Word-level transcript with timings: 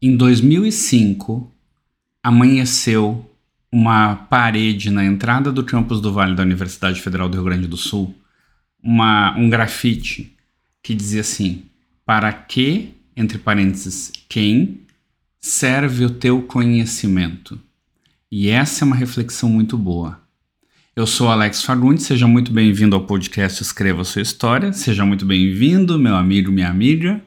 Em 0.00 0.14
2005, 0.14 1.50
amanheceu 2.22 3.30
uma 3.72 4.14
parede 4.14 4.90
na 4.90 5.04
entrada 5.04 5.50
do 5.50 5.64
campus 5.64 6.00
do 6.02 6.12
Vale 6.12 6.34
da 6.34 6.42
Universidade 6.42 7.00
Federal 7.00 7.28
do 7.28 7.34
Rio 7.36 7.44
Grande 7.44 7.66
do 7.66 7.78
Sul, 7.78 8.14
uma, 8.82 9.36
um 9.38 9.48
grafite 9.48 10.36
que 10.82 10.94
dizia 10.94 11.22
assim: 11.22 11.64
Para 12.04 12.30
que, 12.30 12.94
entre 13.16 13.38
parênteses, 13.38 14.12
quem 14.28 14.82
serve 15.40 16.04
o 16.04 16.10
teu 16.10 16.42
conhecimento? 16.42 17.58
E 18.30 18.48
essa 18.48 18.84
é 18.84 18.86
uma 18.86 18.96
reflexão 18.96 19.48
muito 19.48 19.78
boa. 19.78 20.20
Eu 20.94 21.06
sou 21.06 21.28
Alex 21.28 21.62
Fagundes, 21.62 22.04
seja 22.04 22.26
muito 22.26 22.52
bem-vindo 22.52 22.96
ao 22.96 23.06
podcast 23.06 23.62
Escreva 23.62 24.04
Sua 24.04 24.22
História. 24.22 24.72
Seja 24.74 25.06
muito 25.06 25.24
bem-vindo, 25.24 25.98
meu 25.98 26.16
amigo, 26.16 26.52
minha 26.52 26.68
amiga. 26.68 27.20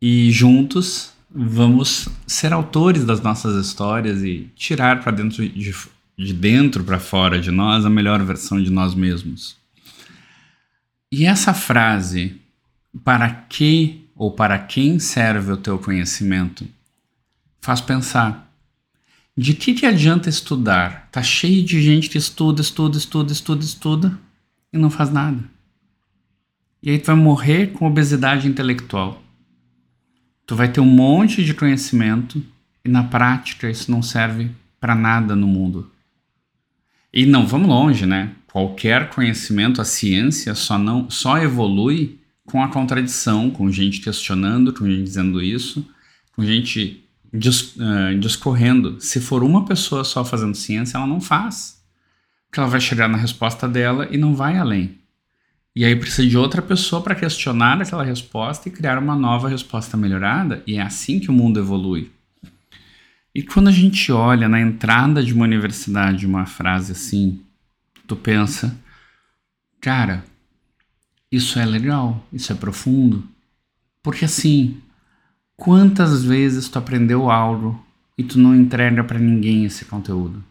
E 0.00 0.30
juntos 0.30 1.12
vamos 1.32 2.08
ser 2.26 2.52
autores 2.52 3.04
das 3.04 3.20
nossas 3.20 3.64
histórias 3.64 4.22
e 4.22 4.50
tirar 4.56 5.00
para 5.00 5.12
dentro 5.12 5.48
de, 5.48 5.74
de 6.18 6.32
dentro 6.32 6.82
para 6.82 6.98
fora 6.98 7.40
de 7.40 7.50
nós 7.50 7.84
a 7.84 7.90
melhor 7.90 8.22
versão 8.24 8.62
de 8.62 8.70
nós 8.70 8.94
mesmos. 8.94 9.56
E 11.12 11.24
essa 11.24 11.54
frase, 11.54 12.40
para 13.04 13.30
que 13.30 14.04
ou 14.14 14.30
para 14.30 14.58
quem 14.58 14.98
serve 14.98 15.52
o 15.52 15.56
teu 15.56 15.78
conhecimento, 15.78 16.66
faz 17.60 17.80
pensar 17.80 18.50
de 19.36 19.54
que, 19.54 19.72
que 19.72 19.86
adianta 19.86 20.28
estudar? 20.28 21.08
Tá 21.10 21.22
cheio 21.22 21.64
de 21.64 21.80
gente 21.80 22.10
que 22.10 22.18
estuda, 22.18 22.60
estuda, 22.60 22.98
estuda, 22.98 23.32
estuda, 23.32 23.64
estuda 23.64 24.18
e 24.72 24.76
não 24.76 24.90
faz 24.90 25.10
nada. 25.10 25.42
E 26.82 26.90
aí 26.90 26.98
tu 26.98 27.06
vai 27.06 27.16
morrer 27.16 27.68
com 27.68 27.86
obesidade 27.86 28.46
intelectual. 28.46 29.22
Tu 30.50 30.56
vai 30.56 30.66
ter 30.66 30.80
um 30.80 30.84
monte 30.84 31.44
de 31.44 31.54
conhecimento 31.54 32.44
e 32.84 32.88
na 32.88 33.04
prática 33.04 33.70
isso 33.70 33.88
não 33.88 34.02
serve 34.02 34.50
para 34.80 34.96
nada 34.96 35.36
no 35.36 35.46
mundo. 35.46 35.88
E 37.14 37.24
não 37.24 37.46
vamos 37.46 37.68
longe, 37.68 38.04
né? 38.04 38.32
Qualquer 38.48 39.10
conhecimento, 39.10 39.80
a 39.80 39.84
ciência 39.84 40.52
só 40.56 40.76
não 40.76 41.08
só 41.08 41.38
evolui 41.38 42.18
com 42.44 42.64
a 42.64 42.68
contradição, 42.68 43.48
com 43.48 43.70
gente 43.70 44.00
questionando, 44.00 44.72
com 44.72 44.90
gente 44.90 45.04
dizendo 45.04 45.40
isso, 45.40 45.88
com 46.34 46.44
gente 46.44 47.04
dis, 47.32 47.76
uh, 47.76 48.18
discorrendo. 48.18 49.00
Se 49.00 49.20
for 49.20 49.44
uma 49.44 49.64
pessoa 49.64 50.02
só 50.02 50.24
fazendo 50.24 50.56
ciência, 50.56 50.96
ela 50.98 51.06
não 51.06 51.20
faz. 51.20 51.80
Porque 52.48 52.58
ela 52.58 52.68
vai 52.68 52.80
chegar 52.80 53.06
na 53.08 53.18
resposta 53.18 53.68
dela 53.68 54.08
e 54.10 54.18
não 54.18 54.34
vai 54.34 54.58
além. 54.58 54.98
E 55.74 55.84
aí 55.84 55.94
precisa 55.94 56.26
de 56.26 56.36
outra 56.36 56.60
pessoa 56.60 57.02
para 57.02 57.14
questionar 57.14 57.80
aquela 57.80 58.04
resposta 58.04 58.68
e 58.68 58.72
criar 58.72 58.98
uma 58.98 59.14
nova 59.14 59.48
resposta 59.48 59.96
melhorada. 59.96 60.62
E 60.66 60.76
é 60.76 60.82
assim 60.82 61.20
que 61.20 61.30
o 61.30 61.32
mundo 61.32 61.60
evolui. 61.60 62.10
E 63.34 63.42
quando 63.42 63.68
a 63.68 63.72
gente 63.72 64.10
olha 64.10 64.48
na 64.48 64.60
entrada 64.60 65.22
de 65.22 65.32
uma 65.32 65.44
universidade 65.44 66.26
uma 66.26 66.46
frase 66.46 66.92
assim, 66.92 67.40
tu 68.06 68.16
pensa, 68.16 68.76
cara, 69.80 70.24
isso 71.30 71.58
é 71.58 71.64
legal, 71.64 72.26
isso 72.32 72.52
é 72.52 72.56
profundo. 72.56 73.24
Porque 74.02 74.24
assim, 74.24 74.82
Quantas 75.60 76.24
vezes 76.24 76.70
tu 76.70 76.78
aprendeu 76.78 77.30
algo 77.30 77.84
e 78.16 78.24
tu 78.24 78.38
não 78.38 78.56
entrega 78.56 79.04
para 79.04 79.18
ninguém 79.18 79.66
esse 79.66 79.84
conteúdo? 79.84 80.42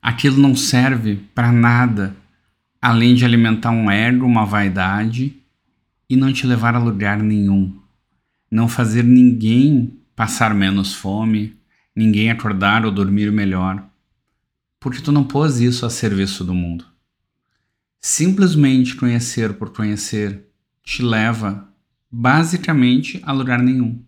Aquilo 0.00 0.38
não 0.38 0.56
serve 0.56 1.16
para 1.34 1.52
nada 1.52 2.16
além 2.82 3.14
de 3.14 3.24
alimentar 3.24 3.70
um 3.70 3.88
ego, 3.88 4.26
uma 4.26 4.44
vaidade 4.44 5.40
e 6.10 6.16
não 6.16 6.32
te 6.32 6.48
levar 6.48 6.74
a 6.74 6.80
lugar 6.80 7.22
nenhum. 7.22 7.80
Não 8.50 8.66
fazer 8.66 9.04
ninguém 9.04 10.00
passar 10.16 10.52
menos 10.52 10.92
fome, 10.92 11.56
ninguém 11.94 12.28
acordar 12.28 12.84
ou 12.84 12.90
dormir 12.90 13.30
melhor, 13.30 13.88
porque 14.80 15.00
tu 15.00 15.12
não 15.12 15.22
pôs 15.22 15.60
isso 15.60 15.86
a 15.86 15.90
serviço 15.90 16.44
do 16.44 16.52
mundo. 16.52 16.84
Simplesmente 18.00 18.96
conhecer 18.96 19.54
por 19.54 19.70
conhecer 19.70 20.44
te 20.82 21.02
leva 21.02 21.68
basicamente 22.10 23.22
a 23.22 23.30
lugar 23.30 23.62
nenhum. 23.62 24.02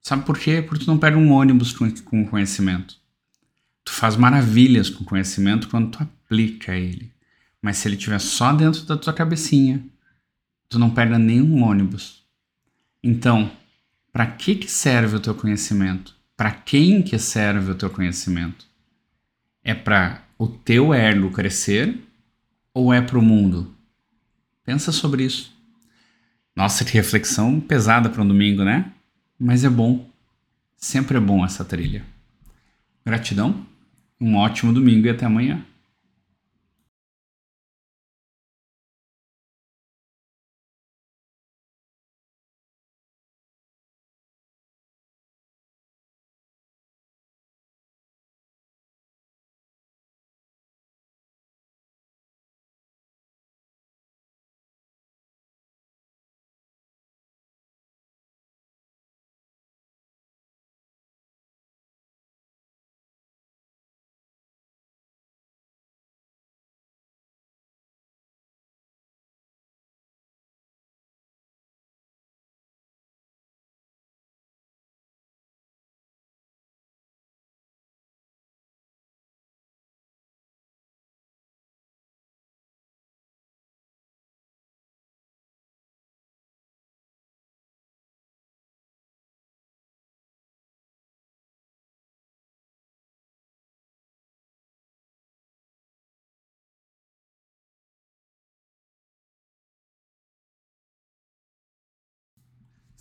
Sabe 0.00 0.24
por 0.24 0.38
quê? 0.38 0.62
Porque 0.62 0.84
tu 0.84 0.88
não 0.88 0.98
pega 0.98 1.18
um 1.18 1.30
ônibus 1.30 1.72
com, 1.72 1.88
com 2.02 2.26
conhecimento. 2.26 2.96
Tu 3.84 3.92
faz 3.92 4.16
maravilhas 4.16 4.88
com 4.88 5.04
conhecimento 5.04 5.68
quando 5.68 5.90
tu 5.90 6.02
aplica 6.02 6.74
ele. 6.74 7.12
Mas 7.62 7.78
se 7.78 7.86
ele 7.86 7.94
estiver 7.94 8.18
só 8.18 8.52
dentro 8.52 8.82
da 8.82 8.96
tua 8.96 9.12
cabecinha, 9.12 9.82
tu 10.68 10.78
não 10.78 10.90
pega 10.90 11.18
nenhum 11.18 11.62
ônibus. 11.62 12.24
Então, 13.02 13.50
para 14.12 14.26
que 14.26 14.56
que 14.56 14.70
serve 14.70 15.16
o 15.16 15.20
teu 15.20 15.34
conhecimento? 15.34 16.14
Para 16.36 16.50
quem 16.50 17.02
que 17.02 17.18
serve 17.18 17.70
o 17.70 17.74
teu 17.74 17.88
conhecimento? 17.88 18.66
É 19.62 19.74
para 19.74 20.24
o 20.36 20.48
teu 20.48 20.92
ego 20.92 21.30
crescer 21.30 21.96
ou 22.74 22.92
é 22.92 23.00
para 23.00 23.18
o 23.18 23.22
mundo? 23.22 23.72
Pensa 24.64 24.90
sobre 24.90 25.24
isso. 25.24 25.52
Nossa, 26.54 26.84
que 26.84 26.92
reflexão 26.92 27.60
pesada 27.60 28.10
para 28.10 28.22
um 28.22 28.28
domingo, 28.28 28.64
né? 28.64 28.92
Mas 29.38 29.64
é 29.64 29.70
bom. 29.70 30.08
Sempre 30.76 31.16
é 31.16 31.20
bom 31.20 31.44
essa 31.44 31.64
trilha. 31.64 32.04
Gratidão, 33.04 33.64
um 34.20 34.36
ótimo 34.36 34.72
domingo 34.72 35.06
e 35.06 35.10
até 35.10 35.26
amanhã. 35.26 35.64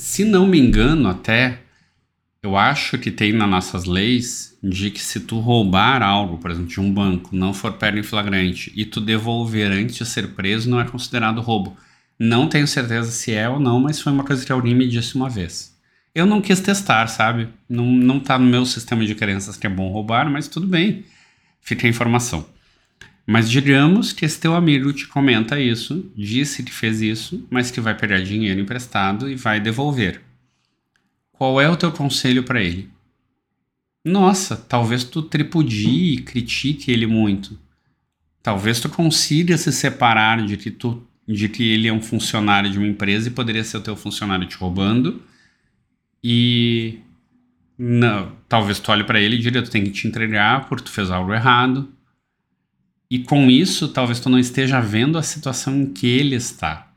Se 0.04 0.26
não 0.26 0.48
me 0.48 0.60
engano, 0.60 1.08
até 1.08 1.60
eu 2.42 2.58
acho 2.58 2.98
que 2.98 3.12
tem 3.12 3.32
nas 3.32 3.48
nossas 3.48 3.86
leis 3.86 4.58
de 4.62 4.90
que 4.90 5.00
se 5.00 5.20
tu 5.20 5.40
roubar 5.40 6.02
algo, 6.02 6.40
por 6.40 6.50
exemplo, 6.50 6.70
de 6.70 6.80
um 6.80 6.92
banco, 6.92 7.36
não 7.36 7.54
for 7.54 7.74
pego 7.74 8.00
em 8.00 8.04
flagrante 8.04 8.74
e 8.76 8.84
tu 8.84 9.00
devolver 9.00 9.72
antes 9.72 9.96
de 9.96 10.06
ser 10.08 10.30
preso, 10.30 10.68
não 10.68 10.82
é 10.82 10.86
considerado 10.86 11.40
roubo. 11.40 11.78
Não 12.18 12.50
tenho 12.50 12.68
certeza 12.68 13.12
se 13.12 13.32
é 13.32 13.48
ou 13.48 13.60
não, 13.60 13.80
mas 13.80 14.02
foi 14.02 14.12
uma 14.12 14.24
coisa 14.24 14.44
que 14.44 14.52
alguém 14.52 14.74
me 14.74 14.88
disse 14.88 15.14
uma 15.14 15.30
vez. 15.30 15.78
Eu 16.16 16.26
não 16.26 16.42
quis 16.42 16.59
testar, 16.59 17.06
sabe? 17.06 17.47
Não, 17.70 17.86
não 17.86 18.20
tá 18.20 18.40
no 18.40 18.46
meu 18.47 18.66
sistema 18.66 19.06
de 19.06 19.14
crenças 19.14 19.56
que 19.56 19.68
é 19.68 19.70
bom 19.70 19.92
roubar, 19.92 20.28
mas 20.32 20.47
tudo 20.47 20.66
bem. 20.66 21.06
Fica 21.62 21.86
a 21.86 21.90
informação. 21.90 22.44
Mas 23.26 23.50
digamos 23.50 24.12
que 24.12 24.26
esse 24.26 24.40
teu 24.40 24.56
amigo 24.56 24.91
te 24.91 25.08
comenta 25.08 25.59
isso, 25.59 26.12
disse 26.16 26.64
que 26.64 26.72
fez 26.72 27.02
isso, 27.02 27.46
mas 27.50 27.70
que 27.70 27.79
vai 27.79 27.96
pegar 27.96 28.22
dinheiro 28.22 28.59
emprestado 28.59 29.29
e 29.29 29.35
vai 29.35 29.59
devolver. 29.59 30.22
Qual 31.32 31.62
é 31.62 31.70
o 31.70 31.78
teu 31.78 31.91
conselho 31.91 32.44
para 32.44 32.62
ele? 32.62 32.90
Nossa, 34.03 34.56
talvez 34.56 35.03
tu 35.03 35.22
tripudie 35.22 36.16
e 36.16 36.22
critique 36.22 36.91
ele 36.91 37.06
muito. 37.06 37.58
Talvez 38.41 38.79
tu 38.79 38.90
consiga 38.90 39.56
se 39.58 39.72
separar 39.72 40.44
de 40.44 40.58
que, 40.58 40.72
tu, 40.72 41.08
de 41.28 41.47
que 41.47 41.72
ele 41.72 41.88
é 41.88 41.94
um 41.94 42.02
funcionário 42.02 42.72
de 42.72 42.79
uma 42.79 42.88
empresa 42.88 43.28
e 43.28 43.32
poderia 43.32 43.64
ser 43.64 43.78
o 43.78 43.82
teu 43.82 43.96
funcionário 43.96 44.47
te 44.47 44.58
roubando. 44.58 45.22
E 46.23 47.00
não, 47.78 48.35
talvez 48.50 48.79
tu 48.79 48.91
olhe 48.91 49.03
para 49.03 49.22
ele 49.22 49.35
e 49.35 49.40
diga 49.40 49.62
tu 49.62 49.70
tem 49.70 49.84
que 49.84 49.91
te 49.91 50.08
entregar 50.08 50.68
porque 50.68 50.85
tu 50.85 50.91
fez 50.91 51.12
algo 51.12 51.32
errado 51.32 51.88
e 53.11 53.19
com 53.19 53.52
isso, 53.52 53.90
talvez 53.90 54.22
tu 54.22 54.29
não 54.29 54.40
esteja 54.40 54.79
vendo 54.79 55.17
a 55.17 55.22
situação 55.22 55.81
em 55.81 55.85
que 55.87 56.08
ele 56.08 56.34
está. 56.34 56.93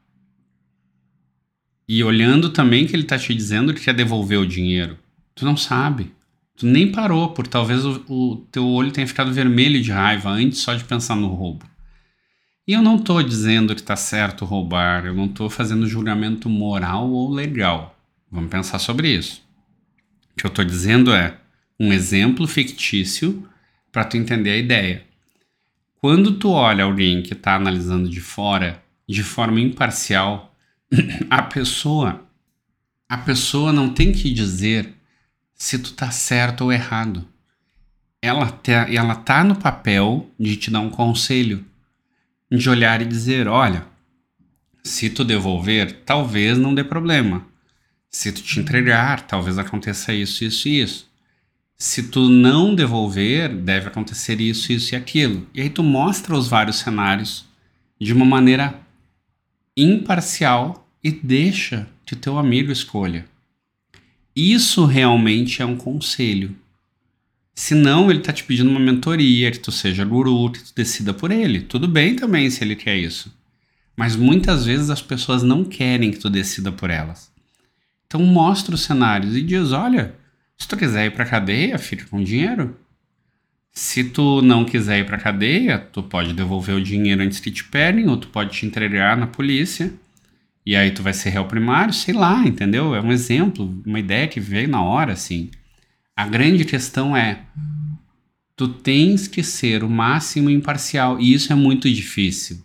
E 1.88 2.04
olhando 2.04 2.50
também 2.50 2.86
que 2.86 2.94
ele 2.94 3.02
tá 3.02 3.18
te 3.18 3.34
dizendo 3.34 3.74
que 3.74 3.82
quer 3.82 3.94
devolver 3.94 4.38
o 4.38 4.46
dinheiro. 4.46 4.96
Tu 5.34 5.44
não 5.44 5.56
sabe. 5.56 6.12
Tu 6.56 6.66
nem 6.66 6.92
parou, 6.92 7.30
por 7.30 7.48
talvez 7.48 7.84
o, 7.84 8.04
o 8.08 8.36
teu 8.52 8.64
olho 8.64 8.92
tenha 8.92 9.08
ficado 9.08 9.32
vermelho 9.32 9.82
de 9.82 9.90
raiva 9.90 10.30
antes 10.30 10.60
só 10.60 10.76
de 10.76 10.84
pensar 10.84 11.16
no 11.16 11.34
roubo. 11.34 11.66
E 12.64 12.74
eu 12.74 12.80
não 12.80 12.96
tô 12.96 13.20
dizendo 13.20 13.74
que 13.74 13.82
tá 13.82 13.96
certo 13.96 14.44
roubar, 14.44 15.06
eu 15.06 15.14
não 15.14 15.26
tô 15.26 15.50
fazendo 15.50 15.84
julgamento 15.84 16.48
moral 16.48 17.10
ou 17.10 17.28
legal. 17.28 17.98
Vamos 18.30 18.50
pensar 18.50 18.78
sobre 18.78 19.08
isso. 19.08 19.42
O 20.30 20.36
que 20.36 20.46
eu 20.46 20.50
tô 20.50 20.62
dizendo 20.62 21.12
é 21.12 21.36
um 21.78 21.92
exemplo 21.92 22.46
fictício 22.46 23.44
para 23.90 24.04
tu 24.04 24.16
entender 24.16 24.50
a 24.50 24.56
ideia. 24.56 25.13
Quando 26.04 26.32
tu 26.32 26.50
olha 26.50 26.84
alguém 26.84 27.22
que 27.22 27.32
está 27.32 27.54
analisando 27.54 28.10
de 28.10 28.20
fora, 28.20 28.84
de 29.08 29.22
forma 29.22 29.58
imparcial, 29.58 30.54
a 31.30 31.40
pessoa, 31.40 32.28
a 33.08 33.16
pessoa 33.16 33.72
não 33.72 33.88
tem 33.88 34.12
que 34.12 34.30
dizer 34.30 34.92
se 35.54 35.78
tu 35.78 35.94
tá 35.94 36.10
certo 36.10 36.64
ou 36.64 36.70
errado. 36.70 37.26
Ela, 38.20 38.50
te, 38.50 38.70
ela 38.70 39.14
tá 39.14 39.42
no 39.42 39.56
papel 39.56 40.30
de 40.38 40.58
te 40.58 40.70
dar 40.70 40.80
um 40.80 40.90
conselho, 40.90 41.64
de 42.52 42.68
olhar 42.68 43.00
e 43.00 43.06
dizer, 43.06 43.48
olha, 43.48 43.86
se 44.82 45.08
tu 45.08 45.24
devolver, 45.24 46.02
talvez 46.04 46.58
não 46.58 46.74
dê 46.74 46.84
problema. 46.84 47.46
Se 48.10 48.30
tu 48.30 48.42
te 48.42 48.60
entregar, 48.60 49.22
talvez 49.22 49.56
aconteça 49.56 50.12
isso, 50.12 50.44
isso 50.44 50.68
e 50.68 50.82
isso. 50.82 51.13
Se 51.76 52.04
tu 52.04 52.28
não 52.28 52.74
devolver, 52.74 53.54
deve 53.54 53.88
acontecer 53.88 54.40
isso, 54.40 54.72
isso 54.72 54.94
e 54.94 54.96
aquilo. 54.96 55.46
E 55.52 55.60
aí 55.60 55.68
tu 55.68 55.82
mostra 55.82 56.36
os 56.36 56.48
vários 56.48 56.76
cenários 56.76 57.44
de 58.00 58.12
uma 58.12 58.24
maneira 58.24 58.80
imparcial 59.76 60.88
e 61.02 61.10
deixa 61.10 61.88
que 62.06 62.14
teu 62.14 62.38
amigo 62.38 62.70
escolha. 62.70 63.26
Isso 64.34 64.84
realmente 64.84 65.62
é 65.62 65.66
um 65.66 65.76
conselho. 65.76 66.56
Se 67.54 67.74
não, 67.74 68.10
ele 68.10 68.18
está 68.18 68.32
te 68.32 68.42
pedindo 68.42 68.70
uma 68.70 68.80
mentoria, 68.80 69.50
que 69.50 69.60
tu 69.60 69.70
seja 69.70 70.04
guru, 70.04 70.50
que 70.50 70.62
tu 70.62 70.72
decida 70.74 71.14
por 71.14 71.30
ele. 71.30 71.60
Tudo 71.60 71.86
bem 71.86 72.16
também 72.16 72.50
se 72.50 72.64
ele 72.64 72.74
quer 72.74 72.96
isso. 72.96 73.32
Mas 73.96 74.16
muitas 74.16 74.64
vezes 74.64 74.90
as 74.90 75.00
pessoas 75.00 75.42
não 75.44 75.64
querem 75.64 76.10
que 76.10 76.18
tu 76.18 76.28
decida 76.28 76.72
por 76.72 76.90
elas. 76.90 77.30
Então 78.06 78.20
mostra 78.20 78.74
os 78.74 78.82
cenários 78.82 79.36
e 79.36 79.42
diz: 79.42 79.70
olha, 79.70 80.16
se 80.56 80.68
tu 80.68 80.76
quiser 80.76 81.06
ir 81.06 81.10
pra 81.10 81.24
cadeia, 81.24 81.78
fica 81.78 82.06
com 82.06 82.22
dinheiro. 82.22 82.76
Se 83.72 84.04
tu 84.04 84.40
não 84.40 84.64
quiser 84.64 85.00
ir 85.00 85.06
pra 85.06 85.18
cadeia, 85.18 85.78
tu 85.78 86.02
pode 86.02 86.32
devolver 86.32 86.76
o 86.76 86.82
dinheiro 86.82 87.22
antes 87.22 87.40
que 87.40 87.50
te 87.50 87.64
pedem, 87.64 88.08
ou 88.08 88.16
tu 88.16 88.28
pode 88.28 88.52
te 88.56 88.64
entregar 88.64 89.16
na 89.16 89.26
polícia. 89.26 89.92
E 90.64 90.76
aí 90.76 90.90
tu 90.92 91.02
vai 91.02 91.12
ser 91.12 91.30
réu 91.30 91.44
primário, 91.46 91.92
sei 91.92 92.14
lá, 92.14 92.46
entendeu? 92.46 92.94
É 92.94 93.00
um 93.00 93.12
exemplo, 93.12 93.82
uma 93.84 93.98
ideia 93.98 94.28
que 94.28 94.40
veio 94.40 94.68
na 94.68 94.82
hora, 94.82 95.12
assim. 95.12 95.50
A 96.16 96.26
grande 96.26 96.64
questão 96.64 97.16
é, 97.16 97.40
tu 98.56 98.68
tens 98.68 99.26
que 99.26 99.42
ser 99.42 99.82
o 99.82 99.90
máximo 99.90 100.48
imparcial, 100.48 101.20
e 101.20 101.34
isso 101.34 101.52
é 101.52 101.56
muito 101.56 101.90
difícil. 101.90 102.62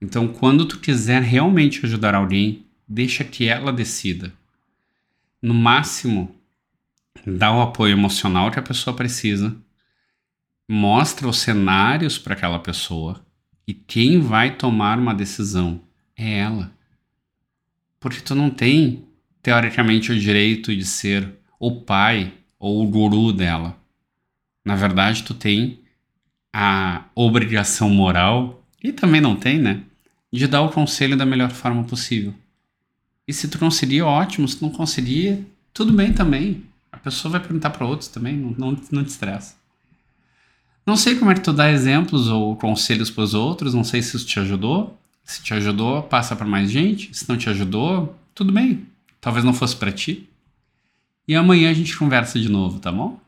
Então, 0.00 0.28
quando 0.28 0.64
tu 0.64 0.78
quiser 0.78 1.20
realmente 1.22 1.84
ajudar 1.84 2.14
alguém, 2.14 2.64
deixa 2.88 3.24
que 3.24 3.48
ela 3.48 3.72
decida. 3.72 4.32
No 5.42 5.52
máximo, 5.52 6.34
dá 7.26 7.52
o 7.52 7.60
apoio 7.60 7.92
emocional 7.92 8.50
que 8.50 8.58
a 8.58 8.62
pessoa 8.62 8.94
precisa, 8.94 9.56
mostra 10.68 11.28
os 11.28 11.38
cenários 11.38 12.18
para 12.18 12.34
aquela 12.34 12.58
pessoa 12.58 13.24
e 13.66 13.74
quem 13.74 14.20
vai 14.20 14.56
tomar 14.56 14.98
uma 14.98 15.14
decisão 15.14 15.80
é 16.16 16.38
ela. 16.38 16.72
Porque 18.00 18.20
tu 18.20 18.34
não 18.34 18.50
tem, 18.50 19.04
teoricamente, 19.42 20.12
o 20.12 20.18
direito 20.18 20.74
de 20.74 20.84
ser 20.84 21.30
o 21.58 21.80
pai 21.80 22.32
ou 22.58 22.82
o 22.82 22.88
guru 22.88 23.32
dela. 23.32 23.76
Na 24.64 24.76
verdade, 24.76 25.22
tu 25.22 25.34
tem 25.34 25.80
a 26.52 27.04
obrigação 27.14 27.90
moral, 27.90 28.58
e 28.82 28.92
também 28.92 29.20
não 29.20 29.36
tem, 29.36 29.58
né? 29.58 29.82
De 30.32 30.46
dar 30.46 30.62
o 30.62 30.70
conselho 30.70 31.16
da 31.16 31.26
melhor 31.26 31.50
forma 31.50 31.84
possível. 31.84 32.34
E 33.26 33.32
se 33.32 33.48
tu 33.48 33.58
conseguir, 33.58 34.02
ótimo. 34.02 34.46
Se 34.46 34.62
não 34.62 34.70
conseguir, 34.70 35.46
tudo 35.72 35.92
bem 35.92 36.12
também. 36.12 36.64
A 36.98 37.00
pessoa 37.00 37.32
vai 37.32 37.40
perguntar 37.40 37.70
para 37.70 37.86
outros 37.86 38.08
também, 38.08 38.36
não, 38.36 38.54
não, 38.58 38.80
não 38.90 39.04
te 39.04 39.10
estressa. 39.10 39.54
Não 40.84 40.96
sei 40.96 41.14
como 41.16 41.30
é 41.30 41.34
que 41.34 41.40
tu 41.40 41.52
dá 41.52 41.70
exemplos 41.70 42.28
ou 42.28 42.56
conselhos 42.56 43.10
para 43.10 43.22
os 43.22 43.34
outros, 43.34 43.72
não 43.72 43.84
sei 43.84 44.02
se 44.02 44.16
isso 44.16 44.26
te 44.26 44.40
ajudou. 44.40 44.98
Se 45.22 45.42
te 45.42 45.52
ajudou, 45.52 46.02
passa 46.02 46.34
para 46.34 46.46
mais 46.46 46.70
gente. 46.70 47.14
Se 47.14 47.28
não 47.28 47.36
te 47.36 47.50
ajudou, 47.50 48.16
tudo 48.34 48.50
bem. 48.50 48.86
Talvez 49.20 49.44
não 49.44 49.52
fosse 49.52 49.76
para 49.76 49.92
ti. 49.92 50.28
E 51.26 51.34
amanhã 51.34 51.70
a 51.70 51.74
gente 51.74 51.96
conversa 51.96 52.40
de 52.40 52.48
novo, 52.48 52.80
tá 52.80 52.90
bom? 52.90 53.20